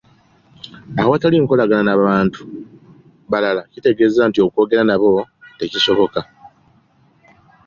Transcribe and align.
Awatali 1.01 1.35
nkolagana 1.43 1.81
n'abantu 1.85 2.41
balala 3.31 3.61
kitegeeaza 3.71 4.23
nti 4.29 4.39
okwogera 4.45 4.83
nabo 4.85 5.09
tekisoboka. 5.57 6.19